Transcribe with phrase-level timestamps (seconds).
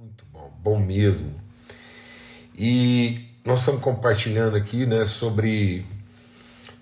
[0.00, 1.30] Muito bom, bom mesmo.
[2.56, 5.84] E nós estamos compartilhando aqui né, sobre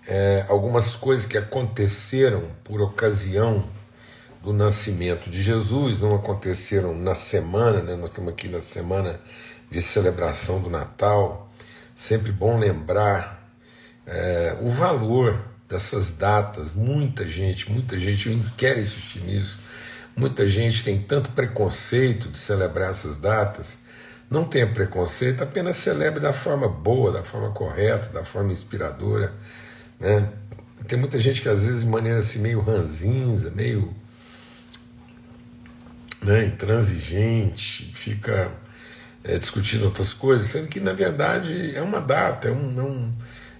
[0.07, 3.65] é, algumas coisas que aconteceram por ocasião
[4.41, 7.97] do nascimento de Jesus, não aconteceram na semana, né?
[7.97, 9.19] nós estamos aqui na semana
[9.69, 11.51] de celebração do Natal.
[11.97, 13.51] Sempre bom lembrar
[14.07, 16.73] é, o valor dessas datas.
[16.73, 19.59] Muita gente, muita gente quer insistir nisso.
[20.19, 23.79] Muita gente tem tanto preconceito de celebrar essas datas.
[24.29, 29.33] Não tenha preconceito, apenas celebre da forma boa, da forma correta, da forma inspiradora.
[30.01, 30.29] Né?
[30.89, 33.95] Tem muita gente que às vezes de maneira assim meio ranzinza, meio
[36.21, 38.51] né, intransigente, fica
[39.23, 43.13] é, discutindo outras coisas, sendo que na verdade é uma data, é, um, é, um,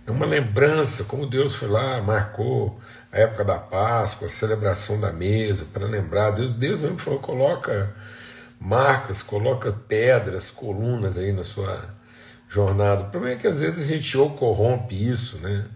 [0.09, 2.81] é uma lembrança, como Deus foi lá, marcou
[3.13, 6.31] a época da Páscoa, a celebração da mesa, para lembrar.
[6.31, 7.95] Deus, Deus mesmo falou: coloca
[8.59, 11.95] marcas, coloca pedras, colunas aí na sua
[12.49, 13.03] jornada.
[13.03, 15.67] O problema é que às vezes a gente ou corrompe isso, né,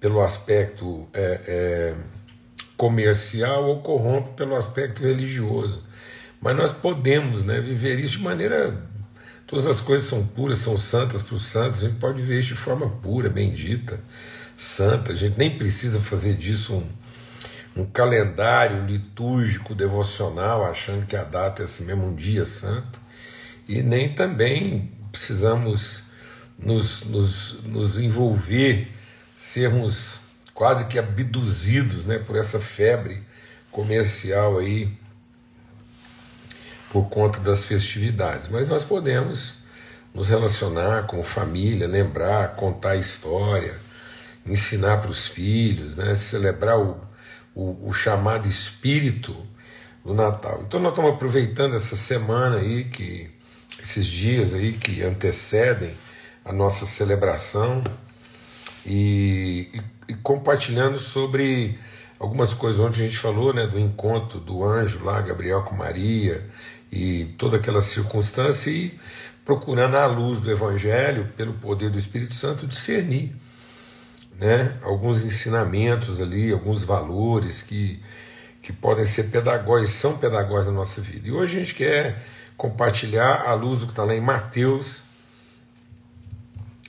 [0.00, 1.94] pelo aspecto é, é,
[2.76, 5.80] comercial, ou corrompe pelo aspecto religioso.
[6.40, 8.89] Mas nós podemos né, viver isso de maneira.
[9.50, 12.50] Todas as coisas são puras, são santas para os santos, a gente pode viver isso
[12.50, 13.98] de forma pura, bendita,
[14.56, 15.10] santa.
[15.10, 16.72] A gente nem precisa fazer disso
[17.76, 23.00] um, um calendário litúrgico, devocional, achando que a data é assim mesmo um dia santo.
[23.66, 26.04] E nem também precisamos
[26.56, 28.86] nos, nos, nos envolver,
[29.36, 30.20] sermos
[30.54, 33.20] quase que abduzidos né, por essa febre
[33.72, 34.96] comercial aí
[36.90, 39.58] por conta das festividades, mas nós podemos
[40.12, 43.74] nos relacionar com família, lembrar, contar história,
[44.44, 46.14] ensinar para os filhos, né?
[46.16, 47.00] celebrar o,
[47.54, 49.36] o, o, chamado espírito
[50.04, 50.64] do Natal.
[50.66, 53.30] Então nós estamos aproveitando essa semana aí, que,
[53.80, 55.92] esses dias aí que antecedem
[56.44, 57.84] a nossa celebração
[58.84, 59.68] e,
[60.08, 61.78] e, e compartilhando sobre
[62.20, 62.78] algumas coisas.
[62.78, 66.46] Ontem a gente falou né, do encontro do anjo lá, Gabriel com Maria,
[66.92, 69.00] e toda aquela circunstância e
[69.44, 73.32] procurando à luz do Evangelho, pelo poder do Espírito Santo, discernir
[74.38, 78.00] né, alguns ensinamentos ali, alguns valores que,
[78.62, 81.26] que podem ser pedagógicos, são pedagógicos na nossa vida.
[81.28, 82.22] E hoje a gente quer
[82.56, 85.02] compartilhar à luz do que está lá em Mateus,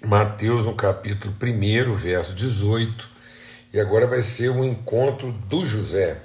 [0.03, 3.10] Mateus no capítulo 1, verso 18,
[3.73, 6.17] e agora vai ser o um encontro do José.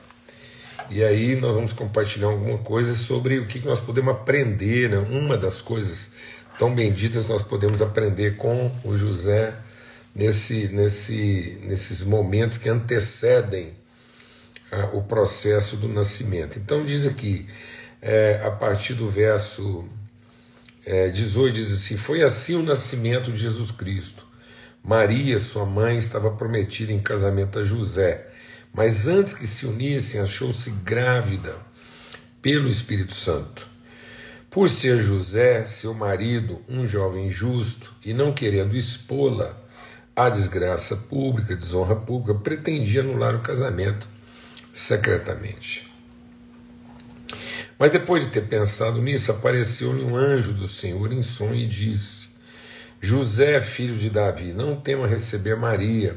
[0.90, 4.98] E aí nós vamos compartilhar alguma coisa sobre o que nós podemos aprender, né?
[4.98, 6.10] uma das coisas
[6.58, 9.54] tão benditas que nós podemos aprender com o José
[10.14, 13.74] nesse, nesse, nesses momentos que antecedem
[14.72, 16.58] ah, o processo do nascimento.
[16.58, 17.46] Então diz aqui,
[18.00, 19.84] é, a partir do verso
[20.84, 24.25] é, 18, diz assim: Foi assim o nascimento de Jesus Cristo.
[24.86, 28.26] Maria, sua mãe, estava prometida em casamento a José
[28.76, 31.56] mas antes que se unissem, achou-se grávida
[32.42, 33.66] pelo Espírito Santo.
[34.50, 39.56] Por ser José, seu marido, um jovem justo, e não querendo expô-la
[40.14, 44.06] à desgraça pública, desonra pública, pretendia anular o casamento
[44.74, 45.90] secretamente.
[47.78, 52.25] Mas depois de ter pensado nisso, apareceu-lhe um anjo do Senhor em sonho e disse:
[53.00, 56.16] José, filho de Davi, não tema receber Maria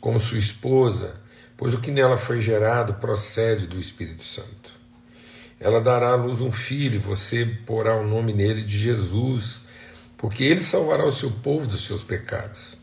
[0.00, 1.20] como sua esposa
[1.60, 4.72] pois o que nela foi gerado procede do Espírito Santo.
[5.60, 9.60] Ela dará à luz um filho, e você porá o nome nele de Jesus,
[10.16, 12.78] porque ele salvará o seu povo dos seus pecados.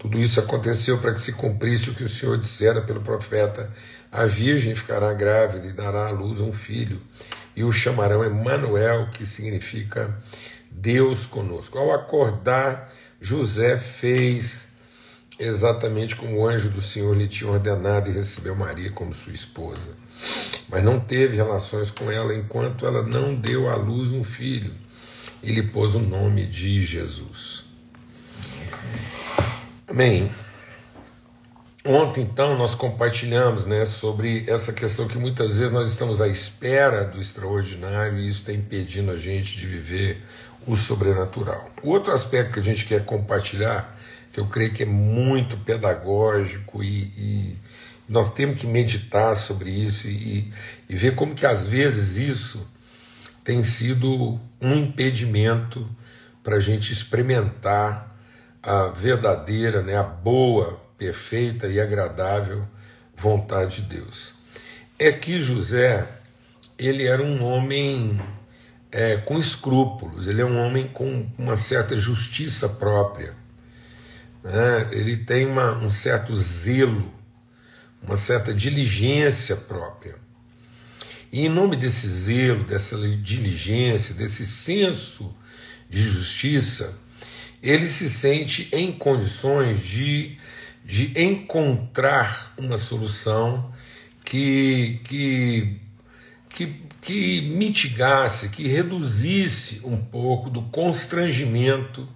[0.00, 3.70] Tudo isso aconteceu para que se cumprisse o que o Senhor dissera pelo profeta:
[4.10, 7.00] a virgem ficará grávida e dará à luz um filho,
[7.54, 10.12] e o chamarão Emanuel, que significa
[10.74, 11.78] Deus conosco.
[11.78, 14.70] Ao acordar, José fez
[15.38, 19.90] exatamente como o anjo do Senhor lhe tinha ordenado e recebeu Maria como sua esposa.
[20.68, 24.72] Mas não teve relações com ela enquanto ela não deu à luz um filho.
[25.42, 27.64] E lhe pôs o nome de Jesus.
[29.88, 30.30] Amém.
[31.84, 37.04] Ontem, então, nós compartilhamos né, sobre essa questão que muitas vezes nós estamos à espera
[37.04, 40.22] do extraordinário e isso está impedindo a gente de viver
[40.64, 41.70] o sobrenatural.
[41.82, 43.98] O outro aspecto que a gente quer compartilhar
[44.32, 47.56] que eu creio que é muito pedagógico e, e
[48.08, 50.52] nós temos que meditar sobre isso e,
[50.88, 52.66] e, ver como que às vezes isso
[53.44, 55.86] tem sido um impedimento
[56.42, 58.16] para a gente experimentar
[58.62, 62.64] a verdadeira, né, a boa, perfeita e agradável
[63.16, 64.34] vontade de Deus.
[64.96, 66.06] É que José,
[66.78, 68.20] ele era um homem
[68.92, 73.34] é, com escrúpulos, ele é um homem com uma certa justiça própria,
[74.44, 74.90] né?
[74.92, 77.12] ele tem uma, um certo zelo,
[78.00, 80.14] uma certa diligência própria.
[81.32, 85.34] E em nome desse zelo, dessa diligência, desse senso
[85.90, 86.96] de justiça,
[87.60, 90.36] ele se sente em condições de,
[90.84, 93.72] de encontrar uma solução
[94.24, 95.80] que, que,
[96.48, 102.08] que, que mitigasse, que reduzisse um pouco do constrangimento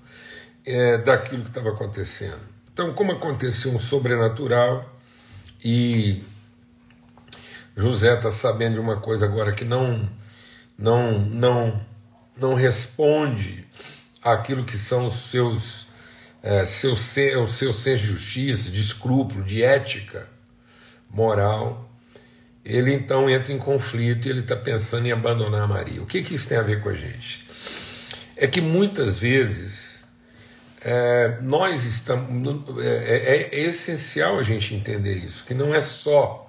[0.65, 2.41] é, daquilo que estava acontecendo.
[2.73, 4.99] Então, como aconteceu um sobrenatural
[5.65, 6.23] e
[7.77, 10.09] José está sabendo de uma coisa agora que não,
[10.79, 11.81] não, não,
[12.37, 13.67] não responde
[14.23, 15.86] àquilo que são os seus,
[16.47, 20.29] é, seu, o seu senso de justiça, de escrúpulo, de ética
[21.11, 21.91] moral.
[22.65, 26.01] Ele então entra em conflito e ele está pensando em abandonar Maria.
[26.01, 27.45] O que, que isso tem a ver com a gente?
[28.37, 30.09] É que muitas vezes
[30.83, 32.81] é, nós estamos.
[32.81, 36.49] É, é, é essencial a gente entender isso, que não é só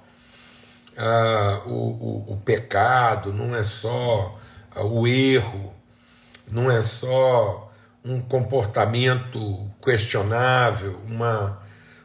[0.95, 4.39] ah, o, o, o, pecado, não é só
[4.75, 5.73] ah, o erro,
[6.47, 7.66] não é só
[8.07, 11.61] um comportamento questionável, uma,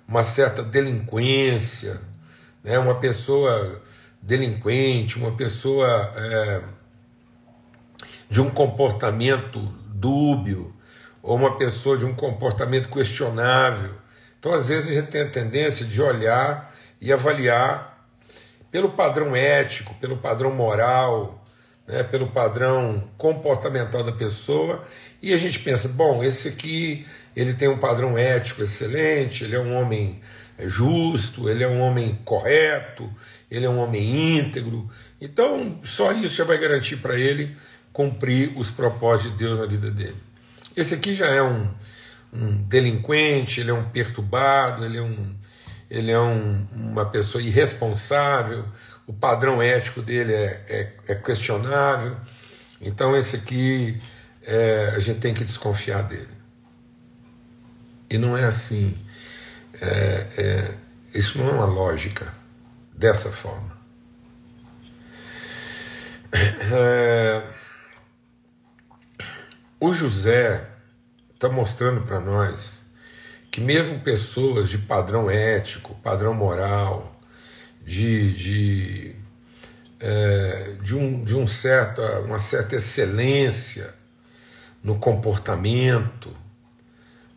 [0.06, 2.00] uma certa delinquência,
[2.62, 2.78] né?
[2.78, 3.81] uma pessoa
[4.20, 6.62] delinquente, uma pessoa é,
[8.28, 10.75] de um comportamento dúbio,
[11.22, 13.94] ou uma pessoa de um comportamento questionável.
[14.38, 18.04] Então, às vezes, a gente tem a tendência de olhar e avaliar
[18.72, 21.42] pelo padrão ético, pelo padrão moral,
[21.87, 24.84] né, pelo padrão comportamental da pessoa,
[25.20, 29.61] e a gente pensa, bom, esse aqui ele tem um padrão ético excelente, ele é
[29.61, 30.20] um homem
[30.58, 33.11] é, justo, ele é um homem correto,
[33.50, 34.90] ele é um homem íntegro,
[35.20, 37.56] então só isso já vai garantir para ele
[37.93, 40.17] cumprir os propósitos de Deus na vida dele.
[40.75, 41.69] Esse aqui já é um,
[42.32, 45.35] um delinquente, ele é um perturbado, ele é um
[45.90, 48.64] ele é um, uma pessoa irresponsável,
[49.06, 52.16] o padrão ético dele é, é, é questionável.
[52.81, 53.99] Então, esse aqui
[54.43, 56.28] é, a gente tem que desconfiar dele.
[58.10, 58.96] E não é assim.
[59.81, 60.75] É, é,
[61.14, 62.32] isso não é uma lógica
[62.94, 63.72] dessa forma.
[66.34, 67.43] É,
[69.78, 70.66] o José
[71.34, 72.81] está mostrando para nós
[73.50, 77.12] que mesmo pessoas de padrão ético, padrão moral,
[77.84, 79.14] de, de,
[80.00, 83.94] é, de, um, de um certa, uma certa excelência
[84.82, 86.34] no comportamento,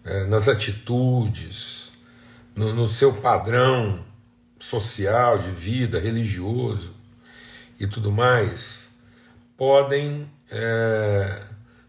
[0.04, 1.92] é, nas atitudes,
[2.56, 4.04] no, no seu padrão
[4.60, 6.94] social, de vida, religioso
[7.80, 8.90] e tudo mais,
[9.58, 11.44] podem, é,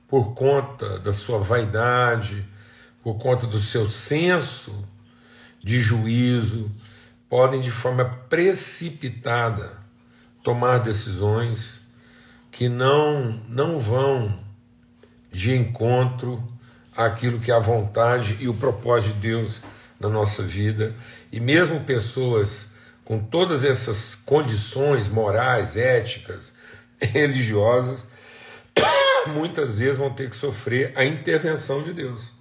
[0.08, 2.44] por conta da sua vaidade,
[3.02, 4.86] por conta do seu senso
[5.62, 6.70] de juízo,
[7.28, 9.72] podem de forma precipitada
[10.42, 11.80] tomar decisões
[12.50, 14.38] que não não vão
[15.32, 16.42] de encontro
[16.96, 19.62] àquilo que é a vontade e o propósito de Deus
[20.00, 20.94] na nossa vida.
[21.30, 22.74] E mesmo pessoas
[23.04, 26.54] com todas essas condições morais, éticas,
[26.98, 28.06] religiosas,
[29.28, 32.35] muitas vezes vão ter que sofrer a intervenção de Deus.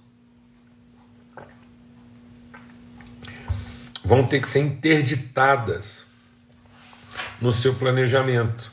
[4.06, 6.06] Vão ter que ser interditadas
[7.42, 8.72] no seu planejamento.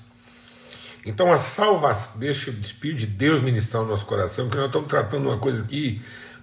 [1.07, 4.89] Então a salvação, deixa o Espírito de Deus ministrar no nosso coração, porque nós estamos
[4.89, 6.03] tratando uma coisa aqui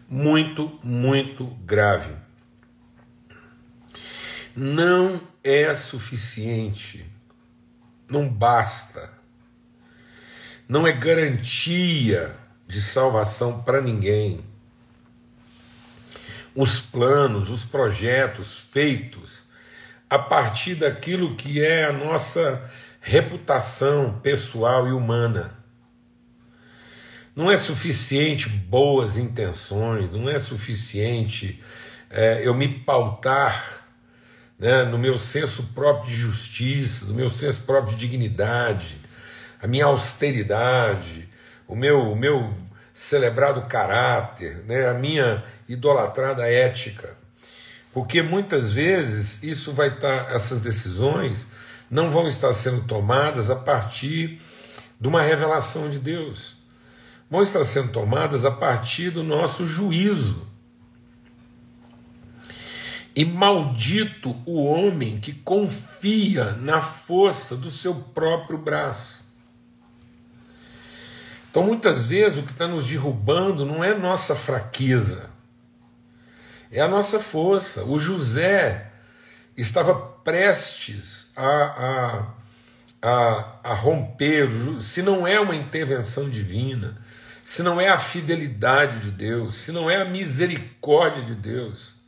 [0.09, 2.13] muito, muito grave.
[4.55, 7.05] Não é suficiente,
[8.09, 9.13] não basta,
[10.67, 12.35] não é garantia
[12.67, 14.48] de salvação para ninguém
[16.61, 19.45] os planos, os projetos feitos
[20.09, 25.53] a partir daquilo que é a nossa reputação pessoal e humana.
[27.33, 31.63] Não é suficiente boas intenções, não é suficiente
[32.09, 33.85] é, eu me pautar
[34.59, 38.97] né, no meu senso próprio de justiça, no meu senso próprio de dignidade,
[39.61, 41.29] a minha austeridade,
[41.65, 42.53] o meu, o meu
[42.93, 47.15] celebrado caráter, né, a minha idolatrada ética.
[47.93, 51.47] Porque muitas vezes isso vai estar, tá, essas decisões
[51.89, 54.41] não vão estar sendo tomadas a partir
[54.99, 56.57] de uma revelação de Deus.
[57.29, 60.47] Vão estar sendo tomadas a partir do nosso juízo.
[63.15, 69.19] E maldito o homem que confia na força do seu próprio braço.
[71.49, 75.29] Então, muitas vezes, o que está nos derrubando não é nossa fraqueza,
[76.71, 77.83] é a nossa força.
[77.83, 78.91] O José
[79.57, 81.45] estava prestes a,
[83.01, 84.49] a, a, a romper,
[84.81, 86.97] se não é uma intervenção divina,
[87.43, 91.99] se não é a fidelidade de Deus, se não é a misericórdia de Deus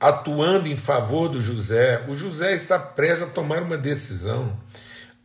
[0.00, 4.58] atuando em favor do José, o José está prestes a tomar uma decisão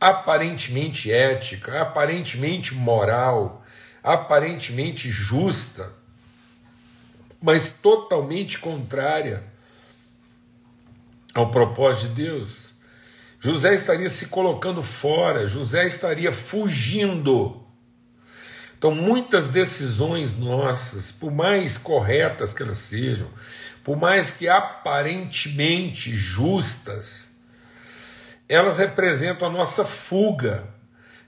[0.00, 3.64] aparentemente ética, aparentemente moral,
[4.02, 5.92] aparentemente justa,
[7.42, 9.42] mas totalmente contrária
[11.34, 12.72] ao propósito de Deus.
[13.40, 17.60] José estaria se colocando fora, José estaria fugindo.
[18.78, 23.28] Então, muitas decisões nossas, por mais corretas que elas sejam,
[23.82, 27.36] por mais que aparentemente justas,
[28.48, 30.64] elas representam a nossa fuga.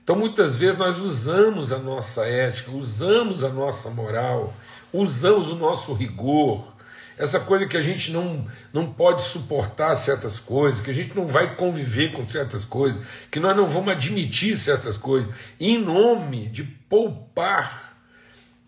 [0.03, 4.55] Então, muitas vezes, nós usamos a nossa ética, usamos a nossa moral,
[4.95, 6.75] usamos o nosso rigor,
[7.17, 11.27] essa coisa que a gente não, não pode suportar certas coisas, que a gente não
[11.27, 16.65] vai conviver com certas coisas, que nós não vamos admitir certas coisas, em nome de
[16.65, 17.95] poupar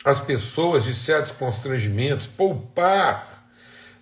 [0.05, 3.45] as pessoas de certos constrangimentos, poupar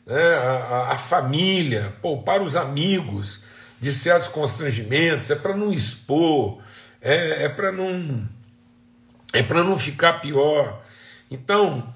[0.07, 3.41] né, a, a família, poupar os amigos
[3.81, 6.59] de certos constrangimentos, é para não expor,
[7.01, 8.29] é, é para não
[9.33, 10.83] é para não ficar pior.
[11.31, 11.93] Então,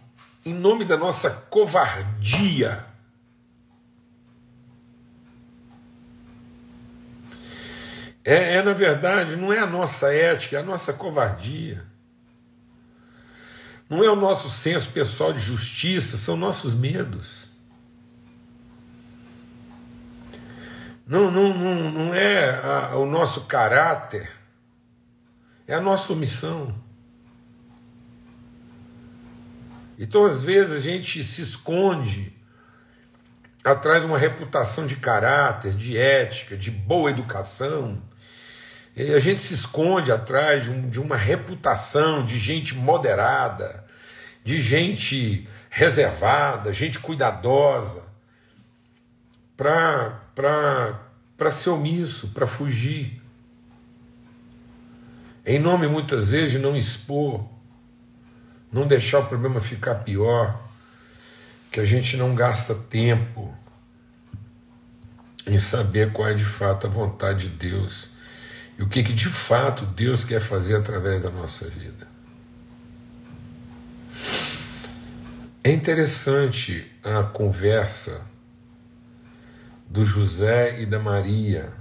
[0.48, 2.84] em nome da nossa covardia,
[8.24, 11.84] é, é na verdade, não é a nossa ética, é a nossa covardia.
[13.90, 17.48] Não é o nosso senso pessoal de justiça, são nossos medos.
[21.06, 24.30] Não, não, não, não é a, o nosso caráter,
[25.66, 26.87] é a nossa omissão.
[29.98, 32.32] Então, às vezes, a gente se esconde
[33.64, 38.00] atrás de uma reputação de caráter, de ética, de boa educação.
[38.94, 43.84] E a gente se esconde atrás de, um, de uma reputação de gente moderada,
[44.44, 48.02] de gente reservada, gente cuidadosa,
[49.56, 50.20] para
[51.50, 53.20] ser omisso, para fugir.
[55.44, 57.44] Em nome, muitas vezes, de não expor,
[58.72, 60.60] não deixar o problema ficar pior,
[61.70, 63.54] que a gente não gasta tempo
[65.46, 68.10] em saber qual é de fato a vontade de Deus
[68.78, 72.06] e o que, que de fato Deus quer fazer através da nossa vida.
[75.64, 78.26] É interessante a conversa
[79.88, 81.72] do José e da Maria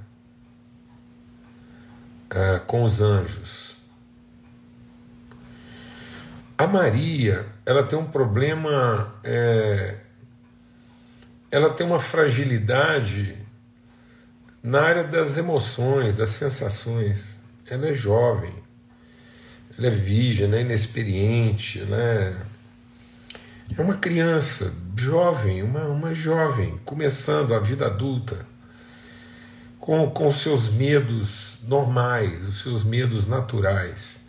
[2.32, 3.77] uh, com os anjos.
[6.58, 9.98] A Maria, ela tem um problema, é,
[11.52, 13.38] ela tem uma fragilidade
[14.64, 17.38] na área das emoções, das sensações.
[17.70, 18.56] Ela é jovem,
[19.78, 22.36] ela é virgem, é inexperiente, ela é
[23.76, 28.46] é uma criança jovem, uma, uma jovem, começando a vida adulta,
[29.80, 34.20] com, com seus medos normais, os seus medos naturais.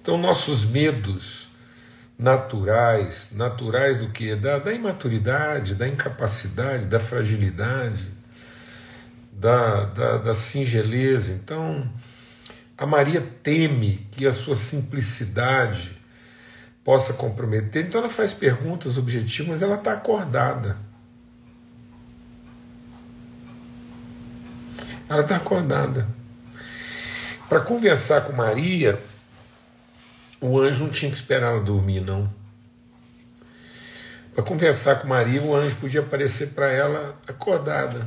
[0.00, 1.49] Então, nossos medos
[2.20, 4.36] naturais, naturais do que?
[4.36, 8.06] Da, da imaturidade, da incapacidade, da fragilidade,
[9.32, 11.32] da, da, da singeleza.
[11.32, 11.90] Então,
[12.76, 15.98] a Maria teme que a sua simplicidade
[16.84, 17.86] possa comprometer.
[17.86, 20.76] Então ela faz perguntas objetivas, mas ela está acordada.
[25.08, 26.06] Ela está acordada.
[27.48, 29.02] Para conversar com Maria,
[30.40, 32.32] o anjo não tinha que esperar ela dormir, não.
[34.34, 38.06] Para conversar com Maria, o anjo podia aparecer para ela acordada.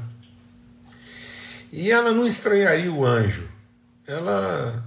[1.72, 3.48] E ela não estranharia o anjo.
[4.08, 4.84] Ela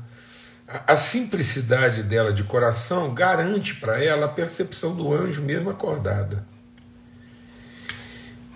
[0.67, 6.45] a simplicidade dela de coração garante para ela a percepção do anjo mesmo acordada.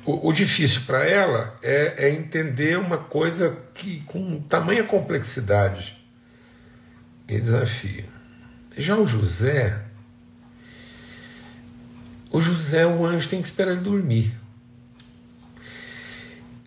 [0.04, 5.97] O, o difícil para ela é, é, entender uma coisa que com tamanha complexidade
[7.28, 8.19] e desafio.
[8.76, 9.84] Já o José,
[12.30, 14.34] o José, o anjo tem que esperar ele dormir.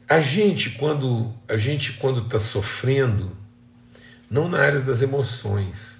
[0.07, 3.36] A gente quando a gente quando está sofrendo
[4.29, 5.98] não na área das emoções,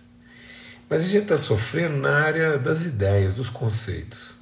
[0.89, 4.36] mas a gente está sofrendo na área das ideias, dos conceitos.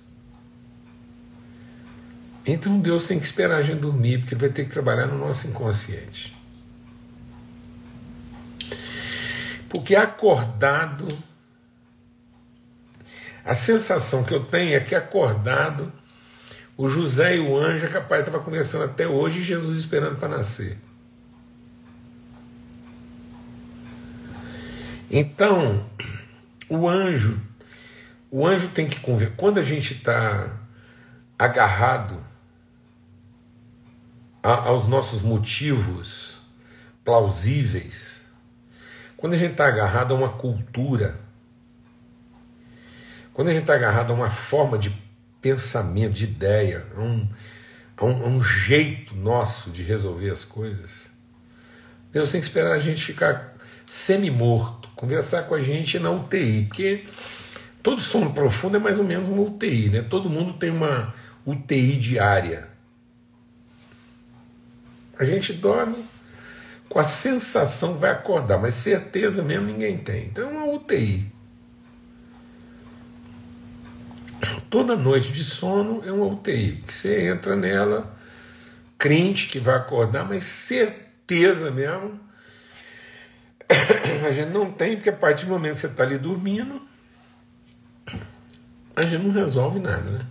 [2.46, 5.18] Então Deus tem que esperar a gente dormir, porque Ele vai ter que trabalhar no
[5.18, 6.36] nosso inconsciente.
[9.70, 11.08] Porque acordado
[13.44, 15.92] A sensação que eu tenho é que acordado,
[16.78, 20.78] o José e o anjo é capaz estava conversando até hoje Jesus esperando para nascer.
[25.10, 25.86] Então,
[26.70, 27.42] o anjo,
[28.30, 29.36] o anjo tem que conversar.
[29.36, 30.58] Quando a gente está
[31.38, 32.24] agarrado
[34.42, 36.40] a, aos nossos motivos
[37.04, 38.22] plausíveis,
[39.18, 41.20] quando a gente está agarrado a uma cultura,
[43.34, 44.92] quando a gente está agarrado a uma forma de
[45.42, 47.28] pensamento, de ideia, a um,
[47.98, 51.10] a um, a um jeito nosso de resolver as coisas,
[52.12, 57.06] Deus tem que esperar a gente ficar semi-morto, conversar com a gente na UTI, porque
[57.82, 60.02] todo sono profundo é mais ou menos uma UTI, né?
[60.02, 61.14] Todo mundo tem uma
[61.46, 62.70] UTI diária.
[65.18, 66.04] A gente dorme
[66.90, 70.26] com a sensação vai acordar, mas certeza mesmo ninguém tem.
[70.26, 71.32] Então é uma UTI.
[74.70, 78.16] Toda noite de sono é uma UTI, que você entra nela,
[78.98, 82.20] crente que vai acordar, mas certeza mesmo
[84.28, 86.82] a gente não tem, porque a partir do momento que você está ali dormindo,
[88.96, 90.26] a gente não resolve nada, né?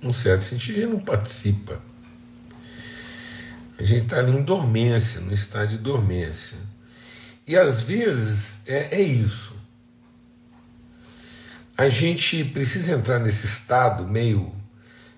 [0.00, 1.80] Num certo sentido, a gente não participa.
[3.78, 6.58] A gente está ali em dormência, no estado de dormência.
[7.46, 9.54] E às vezes é, é isso.
[11.80, 14.54] A gente precisa entrar nesse estado meio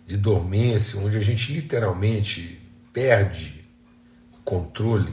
[0.07, 3.65] de dormência, onde a gente literalmente perde
[4.33, 5.13] o controle.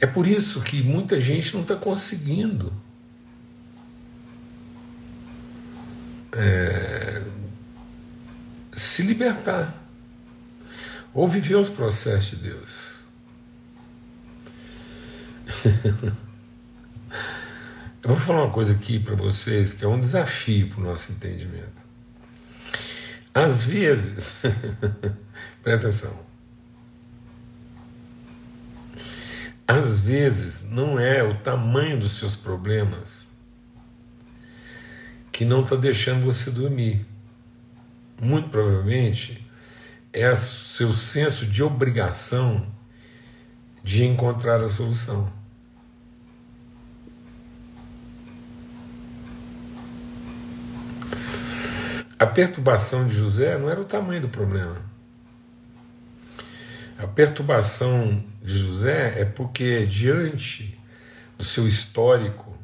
[0.00, 2.72] É por isso que muita gente não está conseguindo
[6.32, 7.22] é,
[8.72, 9.84] se libertar
[11.12, 13.04] ou viver os processos de Deus.
[18.04, 21.10] Eu vou falar uma coisa aqui para vocês que é um desafio para o nosso
[21.10, 21.82] entendimento.
[23.32, 24.42] Às vezes,
[25.64, 26.26] presta atenção,
[29.66, 33.26] às vezes não é o tamanho dos seus problemas
[35.32, 37.06] que não está deixando você dormir.
[38.20, 39.48] Muito provavelmente
[40.12, 42.70] é o seu senso de obrigação
[43.82, 45.32] de encontrar a solução.
[52.24, 54.78] A perturbação de José não era o tamanho do problema.
[56.98, 60.80] A perturbação de José é porque, diante
[61.36, 62.56] do seu histórico,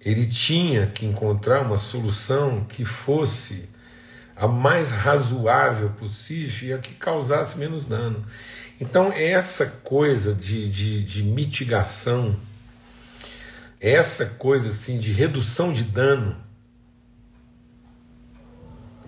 [0.00, 3.68] ele tinha que encontrar uma solução que fosse
[4.34, 8.24] a mais razoável possível e a que causasse menos dano.
[8.80, 12.34] Então, essa coisa de, de, de mitigação,
[13.78, 16.41] essa coisa assim de redução de dano,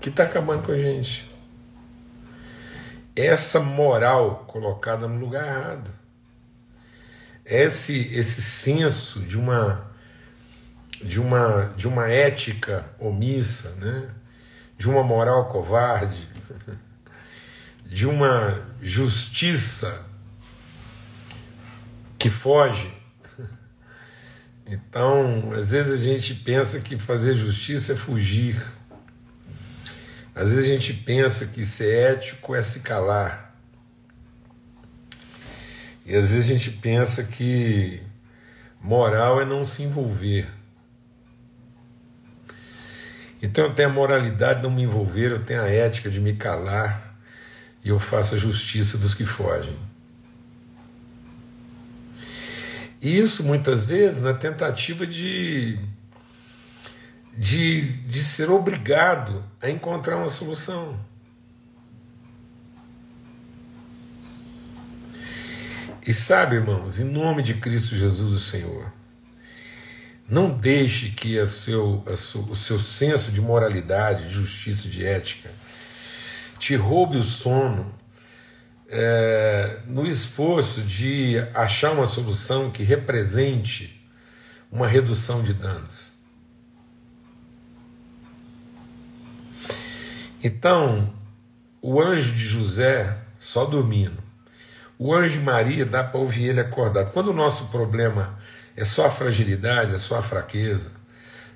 [0.05, 1.27] que está acabando com a gente.
[3.17, 5.91] Essa moral colocada no lugar errado.
[7.43, 9.91] Esse, esse senso de uma
[11.03, 14.11] de uma, de uma ética omissa, né?
[14.77, 16.29] de uma moral covarde,
[17.87, 20.05] de uma justiça
[22.19, 22.93] que foge.
[24.67, 28.63] Então, às vezes a gente pensa que fazer justiça é fugir.
[30.35, 33.55] Às vezes a gente pensa que ser ético é se calar.
[36.05, 38.03] E às vezes a gente pensa que
[38.81, 40.49] moral é não se envolver.
[43.41, 46.35] Então eu tenho a moralidade de não me envolver, eu tenho a ética de me
[46.35, 47.15] calar
[47.85, 49.77] e eu faço a justiça dos que fogem.
[53.01, 55.79] E isso muitas vezes na tentativa de,
[57.37, 60.99] de, de ser obrigado a encontrar uma solução.
[66.07, 68.93] E sabe, irmãos, em nome de Cristo Jesus, o Senhor,
[70.29, 75.05] não deixe que a seu, a seu, o seu senso de moralidade, de justiça, de
[75.05, 75.51] ética
[76.59, 77.95] te roube o sono
[78.89, 84.03] é, no esforço de achar uma solução que represente
[84.73, 86.14] uma redução de danos.
[90.45, 91.11] Então,
[91.81, 94.23] o anjo de José só dormindo.
[94.99, 97.13] O anjo de Maria dá para ouvir ele acordado.
[97.13, 98.39] Quando o nosso problema
[98.77, 100.93] é só a fragilidade, é só a fraqueza.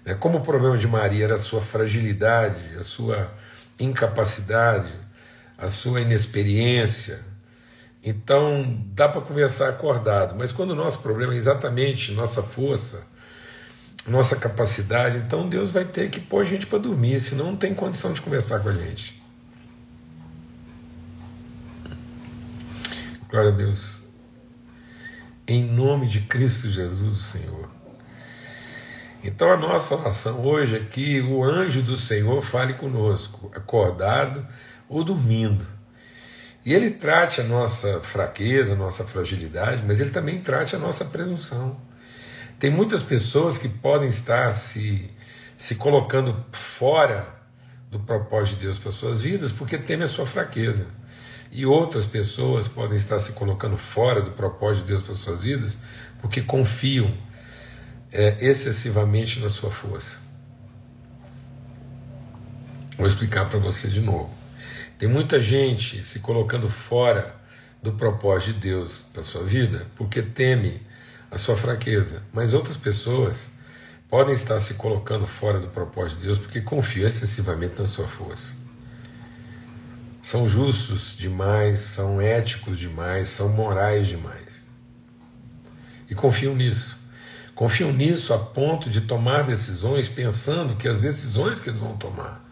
[0.06, 0.14] Né?
[0.14, 3.30] Como o problema de Maria era a sua fragilidade, a sua
[3.78, 4.90] incapacidade,
[5.58, 7.20] a sua inexperiência.
[8.02, 13.06] Então dá para conversar acordado, mas quando o nosso problema é exatamente nossa força,
[14.06, 17.74] nossa capacidade, então Deus vai ter que pôr a gente para dormir, senão não tem
[17.74, 19.22] condição de conversar com a gente.
[23.28, 23.98] Glória a Deus.
[25.46, 27.68] Em nome de Cristo Jesus, o Senhor.
[29.22, 34.46] Então a nossa oração hoje é que o anjo do Senhor fale conosco, acordado
[34.88, 35.66] ou dormindo.
[36.64, 41.04] E ele trate a nossa fraqueza, a nossa fragilidade, mas ele também trate a nossa
[41.04, 41.80] presunção.
[42.58, 45.08] Tem muitas pessoas que podem estar se,
[45.56, 47.38] se colocando fora
[47.90, 50.86] do propósito de Deus para suas vidas porque temem a sua fraqueza.
[51.50, 55.78] E outras pessoas podem estar se colocando fora do propósito de Deus para suas vidas
[56.20, 57.16] porque confiam
[58.12, 60.18] é, excessivamente na sua força.
[62.96, 64.30] Vou explicar para você de novo.
[64.98, 67.36] Tem muita gente se colocando fora
[67.80, 70.87] do propósito de Deus para sua vida porque teme
[71.30, 72.22] a sua fraqueza.
[72.32, 73.52] Mas outras pessoas
[74.08, 78.54] podem estar se colocando fora do propósito de Deus porque confiam excessivamente na sua força.
[80.22, 84.48] São justos demais, são éticos demais, são morais demais.
[86.08, 86.98] E confiam nisso.
[87.54, 92.46] Confiam nisso a ponto de tomar decisões pensando que as decisões que eles vão tomar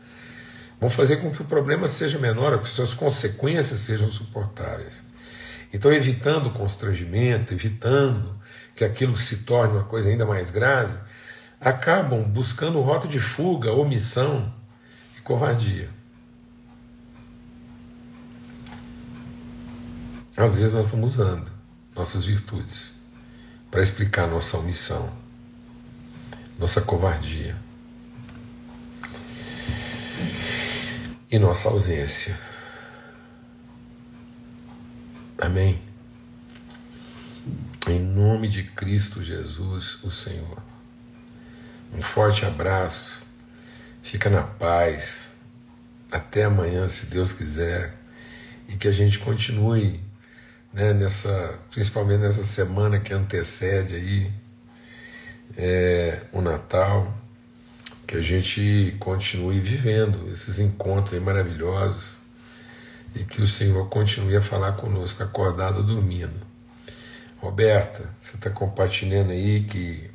[0.81, 5.06] vão fazer com que o problema seja menor, que suas consequências sejam suportáveis.
[5.73, 8.37] Então, evitando constrangimento, evitando
[8.75, 10.97] que aquilo se torne uma coisa ainda mais grave,
[11.61, 14.53] acabam buscando rota de fuga, omissão
[15.17, 15.91] e covardia.
[20.37, 21.51] Às vezes nós estamos usando
[21.95, 22.93] nossas virtudes
[23.71, 25.11] para explicar nossa omissão,
[26.59, 27.57] nossa covardia
[31.31, 32.39] e nossa ausência.
[35.39, 35.79] Amém?
[37.87, 40.63] Em nome de Cristo Jesus, o Senhor.
[41.95, 43.23] Um forte abraço.
[44.03, 45.29] Fica na paz.
[46.11, 47.95] Até amanhã, se Deus quiser.
[48.67, 50.01] E que a gente continue,
[50.73, 54.33] né, nessa, principalmente nessa semana que antecede aí
[55.55, 57.15] é, o Natal,
[58.07, 62.16] que a gente continue vivendo esses encontros maravilhosos
[63.17, 66.47] e que o Senhor continue a falar conosco, acordado, dormindo
[67.39, 70.11] Roberta, você está compartilhando aí que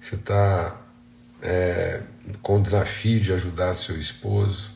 [0.00, 0.80] você está
[1.42, 2.02] é,
[2.42, 4.70] com o desafio de ajudar seu esposo.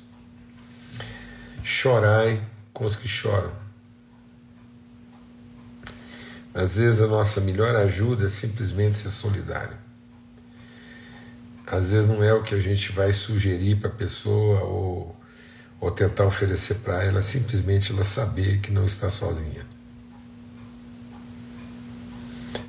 [1.64, 2.42] Chorai
[2.72, 3.52] com os que choram.
[6.54, 9.76] Às vezes a nossa melhor ajuda é simplesmente ser solidário.
[11.66, 15.16] Às vezes não é o que a gente vai sugerir para a pessoa ou,
[15.80, 19.64] ou tentar oferecer para ela, simplesmente ela saber que não está sozinha.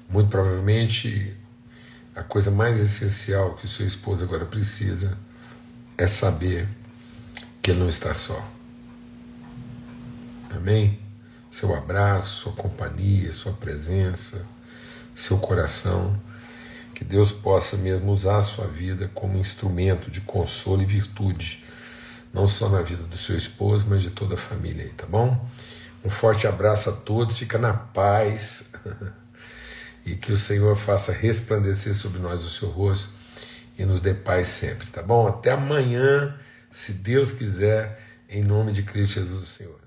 [0.07, 1.35] Muito provavelmente
[2.15, 5.17] a coisa mais essencial que o seu esposo agora precisa
[5.97, 6.67] é saber
[7.61, 8.49] que ele não está só.
[10.49, 10.99] Amém?
[11.49, 14.45] Seu abraço, sua companhia, sua presença,
[15.15, 16.17] seu coração.
[16.93, 21.63] Que Deus possa mesmo usar a sua vida como instrumento de consolo e virtude,
[22.33, 25.47] não só na vida do seu esposo, mas de toda a família aí, tá bom?
[26.03, 28.63] Um forte abraço a todos, fica na paz.
[30.05, 33.09] e que o Senhor faça resplandecer sobre nós o seu rosto
[33.77, 35.27] e nos dê paz sempre, tá bom?
[35.27, 36.37] Até amanhã,
[36.69, 39.80] se Deus quiser, em nome de Cristo Jesus, Senhor.